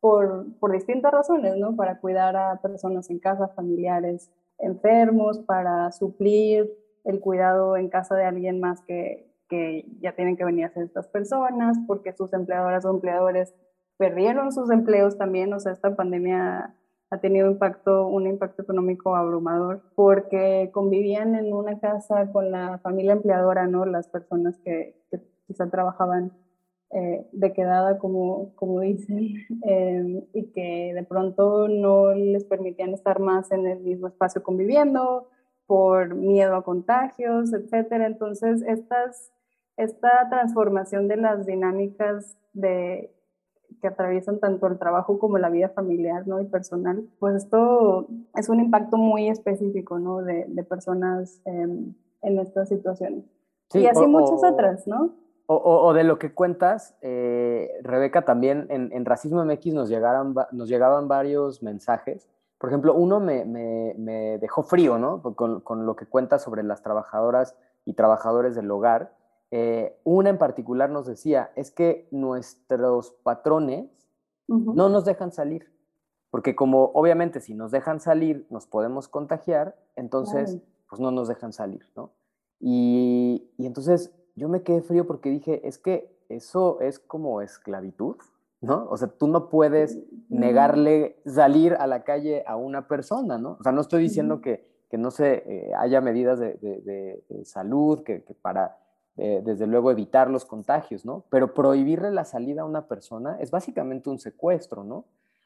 [0.00, 1.74] por, por distintas razones, ¿no?
[1.74, 6.70] Para cuidar a personas en casa, familiares enfermos, para suplir
[7.04, 10.84] el cuidado en casa de alguien más que, que ya tienen que venir a ser
[10.84, 13.54] estas personas, porque sus empleadoras o empleadores
[13.96, 16.74] perdieron sus empleos también, o sea, esta pandemia
[17.10, 23.12] ha tenido impacto, un impacto económico abrumador, porque convivían en una casa con la familia
[23.12, 23.86] empleadora, ¿no?
[23.86, 26.32] Las personas que, que quizá trabajaban
[26.90, 33.20] eh, de quedada, como, como dicen, eh, y que de pronto no les permitían estar
[33.20, 35.28] más en el mismo espacio conviviendo
[35.66, 38.06] por miedo a contagios, etcétera.
[38.06, 39.32] Entonces, estas,
[39.76, 43.12] esta transformación de las dinámicas de,
[43.80, 46.40] que atraviesan tanto el trabajo como la vida familiar ¿no?
[46.40, 50.22] y personal, pues esto es un impacto muy específico ¿no?
[50.22, 53.24] de, de personas eh, en estas situaciones.
[53.70, 55.14] Sí, y así o, muchas otras, ¿no?
[55.50, 60.34] O, o, de lo que cuentas, eh, Rebeca, también en, en, Racismo MX nos, llegaron,
[60.52, 62.28] nos llegaban varios mensajes.
[62.58, 65.22] Por ejemplo, uno me, me, me dejó frío, ¿no?
[65.22, 67.56] Con, con, lo que cuentas sobre las trabajadoras
[67.86, 69.16] y trabajadores del hogar.
[69.50, 73.88] Eh, una en particular nos decía, es que nuestros patrones
[74.48, 74.74] uh -huh.
[74.74, 75.72] no nos dejan salir.
[76.30, 80.58] Porque como obviamente si nos dejan salir nos podemos contagiar, entonces
[80.90, 82.12] pues no nos dejan salir, ¿no?
[82.60, 88.16] Y, y entonces yo me quedé frío porque dije, es que eso es como esclavitud,
[88.60, 88.86] ¿no?
[88.90, 93.56] O sea, tú no puedes negarle salir a la calle a una persona, ¿no?
[93.60, 97.44] O sea, no estoy diciendo que, que no se eh, haya medidas de, de, de,
[97.44, 98.78] salud que, que para,
[99.16, 101.24] eh, desde luego, evitar los contagios, ¿no?
[101.30, 105.04] Pero prohibirle la salida a una persona es básicamente un secuestro, ¿no?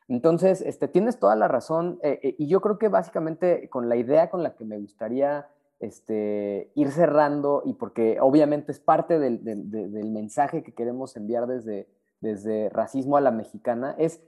[0.09, 4.31] Entonces, este, tienes toda la razón eh, y yo creo que básicamente con la idea
[4.31, 5.47] con la que me gustaría
[5.83, 11.89] este, ir cerrando y porque obviamente es parte del, del, mensaje que queremos enviar desde,
[12.21, 14.23] desde Racismo a la Mexicana, es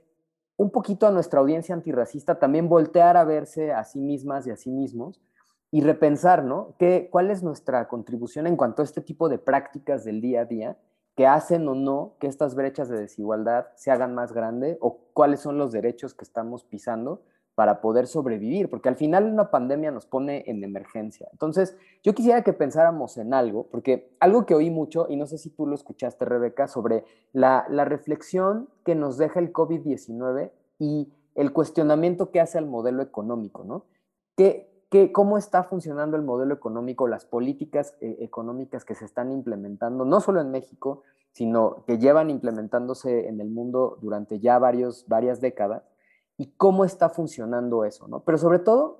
[0.57, 4.57] un poquito a nuestra audiencia antirracista también voltear a verse a sí mismas y a
[4.57, 5.21] sí mismos
[5.71, 6.75] y repensar, ¿no?
[6.77, 10.45] ¿Qué, ¿Cuál es nuestra contribución en cuanto a este tipo de prácticas del día a
[10.45, 10.77] día
[11.15, 15.39] que hacen o no que estas brechas de desigualdad se hagan más grandes o cuáles
[15.39, 17.21] son los derechos que estamos pisando
[17.55, 21.29] para poder sobrevivir, porque al final una pandemia nos pone en emergencia.
[21.31, 25.37] Entonces, yo quisiera que pensáramos en algo, porque algo que oí mucho, y no sé
[25.37, 31.53] si tú lo escuchaste, Rebeca, sobre la, reflexión que nos deja el COVID-19 y el
[31.53, 33.85] cuestionamiento que hace al modelo económico, ¿no?
[34.35, 39.31] ¿Qué, qué, ¿Cómo está funcionando el modelo económico, las políticas eh, económicas que se están
[39.31, 45.05] implementando, no solo en México, sino que llevan implementándose en el mundo durante ya varios,
[45.07, 45.83] varias décadas?
[46.37, 48.21] Y cómo está funcionando eso, ¿no?
[48.21, 48.99] Pero sobre todo,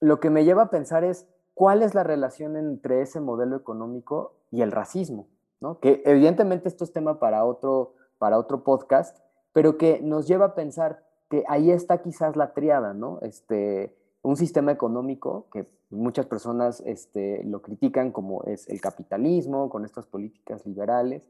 [0.00, 4.34] lo que me lleva a pensar es cuál es la relación entre ese modelo económico
[4.50, 5.28] y el racismo,
[5.60, 5.78] ¿no?
[5.80, 9.18] Que evidentemente esto es tema para otro, para otro podcast,
[9.52, 13.18] pero que nos lleva a pensar que ahí está quizás la triada, ¿no?
[13.22, 19.84] Este, un sistema económico que muchas personas este, lo critican como es el capitalismo, con
[19.84, 21.22] estas políticas liberales.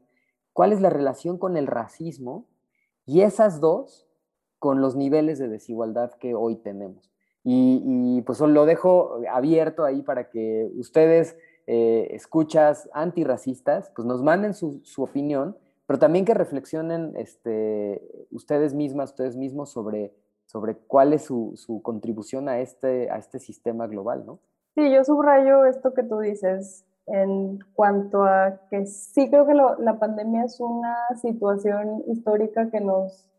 [0.53, 2.45] ¿Cuál es la relación con el racismo?
[3.05, 4.07] Y esas dos
[4.63, 7.11] con los niveles de desigualdad que hoy tenemos.
[7.43, 11.35] Y, pues lo dejo abierto ahí para que ustedes,
[11.67, 18.01] eh, escuchas antirracistas, pues nos manden su, opinión, pero también que reflexionen este,
[18.31, 20.13] ustedes mismas, ustedes mismos sobre,
[20.45, 24.39] sobre cuál es su, contribución a este, a este sistema global, ¿no?
[24.75, 29.99] Sí, yo subrayo esto que tú dices en cuanto a que sí creo que la
[29.99, 33.29] pandemia es una situación histórica que nos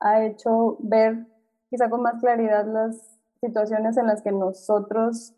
[0.00, 1.26] ha hecho ver
[1.70, 5.34] quizá con más claridad las situaciones en las que nosotros,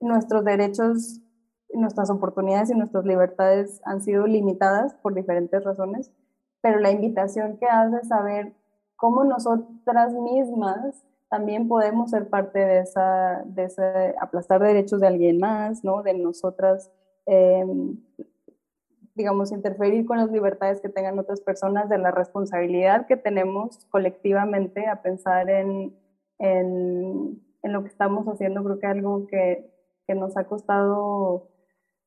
[0.00, 1.20] nuestros derechos,
[1.72, 6.10] nuestras oportunidades y nuestras libertades han sido limitadas por diferentes razones,
[6.60, 8.54] pero la invitación que hace saber
[8.96, 15.38] cómo nosotras mismas también podemos ser parte de esa, de ese aplastar derechos de alguien
[15.38, 16.02] más, ¿no?
[16.02, 16.90] De nosotras
[17.26, 17.64] eh,
[19.18, 24.86] digamos, interferir con las libertades que tengan otras personas, de la responsabilidad que tenemos colectivamente
[24.86, 25.94] a pensar en,
[26.38, 28.64] en, en lo que estamos haciendo.
[28.64, 29.70] Creo que algo que,
[30.06, 31.50] que nos ha costado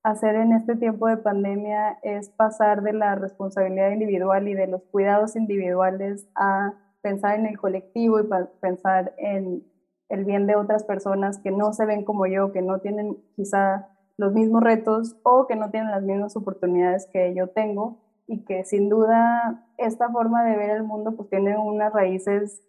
[0.04, 4.82] hacer en este tiempo de pandemia es pasar de la responsabilidad individual y de los
[4.84, 8.28] cuidados individuales a pensar en el colectivo y
[8.62, 9.64] pensar en
[10.10, 13.90] el bien de otras personas que no se ven como yo, que no tienen quizá
[14.22, 17.98] los mismos retos o que no tienen las mismas oportunidades que yo tengo
[18.28, 22.62] y que sin duda esta forma de ver el mundo pues tiene unas raíces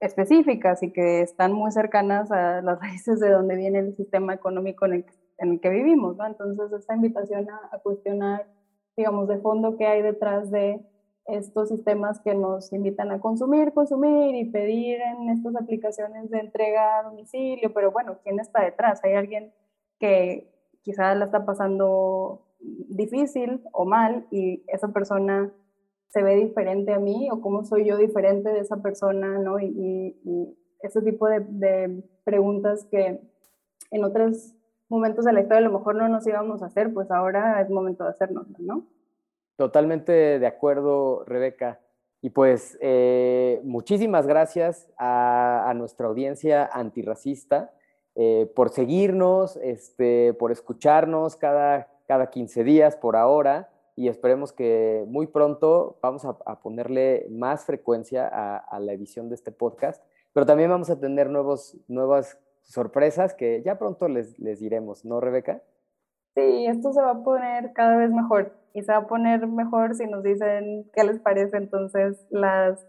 [0.00, 4.86] específicas y que están muy cercanas a las raíces de donde viene el sistema económico
[4.86, 5.04] en
[5.38, 6.16] el, que vivimos.
[6.26, 8.46] Entonces esta invitación a, a cuestionar,
[8.96, 10.80] digamos, de fondo qué hay detrás de
[11.26, 17.00] estos sistemas que nos invitan a consumir, consumir y pedir en estas aplicaciones de entrega
[17.00, 19.04] a domicilio, pero bueno, ¿quién está detrás?
[19.04, 19.52] Hay alguien
[19.98, 20.55] que
[20.86, 25.52] quizás la está pasando difícil o mal y esa persona
[26.10, 29.58] se ve diferente a mí o cómo soy yo diferente de esa persona, ¿no?
[29.58, 30.14] Y,
[30.82, 33.20] ese tipo de, preguntas que
[33.90, 34.54] en otros
[34.88, 37.68] momentos de la historia a lo mejor no nos íbamos a hacer, pues ahora es
[37.68, 38.86] momento de hacernos, ¿no?
[39.56, 41.80] Totalmente de acuerdo, Rebeca.
[42.22, 47.72] Y pues eh, muchísimas gracias a, a nuestra audiencia antirracista.
[48.18, 55.04] Eh, por seguirnos, este, por escucharnos cada, cada 15 días por ahora y esperemos que
[55.06, 60.02] muy pronto vamos a, ponerle más frecuencia a, la edición de este podcast,
[60.32, 65.20] pero también vamos a tener nuevos, nuevas sorpresas que ya pronto les, les diremos, ¿no,
[65.20, 65.62] Rebeca?
[66.34, 69.94] Sí, esto se va a poner cada vez mejor y se va a poner mejor
[69.94, 71.56] si nos dicen qué les parece.
[71.56, 72.86] Entonces, las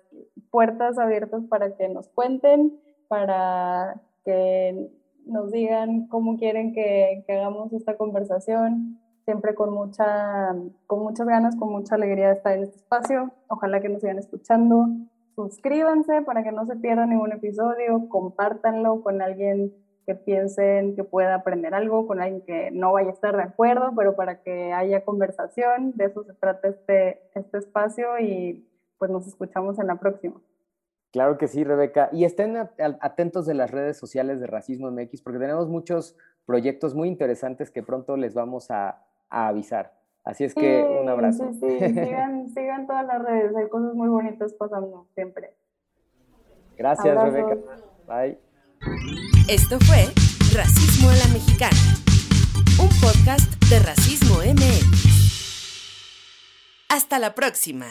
[0.51, 4.89] puertas abiertas para que nos cuenten, para que
[5.27, 10.55] nos digan cómo quieren que, hagamos esta conversación, siempre con, mucha,
[10.85, 13.31] con muchas ganas, con mucha alegría de estar en este espacio.
[13.47, 14.87] Ojalá que nos sigan escuchando.
[15.35, 19.73] Suscríbanse para que no se pierdan ningún episodio, compártanlo con alguien
[20.07, 23.91] que piensen que pueda aprender algo, con alguien que no vaya a estar de acuerdo,
[23.95, 28.65] pero para que haya conversación, de eso se trata este, este espacio y
[28.97, 30.41] pues nos escuchamos en la próxima.
[31.17, 32.09] Claro que sí, Rebeca.
[32.11, 32.57] Y estén
[33.01, 36.15] atentos de las redes sociales de Racismo MX porque tenemos muchos
[36.45, 39.95] proyectos muy interesantes que pronto les vamos a, avisar.
[40.23, 41.53] Así es que un abrazo.
[41.53, 41.79] Sí, sí.
[41.87, 45.55] Sigan, sigan todas las redes, hay cosas muy bonitas pasando siempre.
[46.77, 47.57] Gracias, Rebeca.
[48.07, 48.37] Bye.
[49.49, 50.05] Esto fue
[50.55, 51.97] Racismo a la Mexicana.
[52.79, 55.07] un podcast de Racismo MX.
[56.89, 57.87] Hasta la próxima.